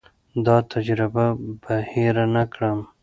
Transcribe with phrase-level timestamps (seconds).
[0.45, 1.25] دا تجربه
[1.61, 2.79] به هېر نه کړم.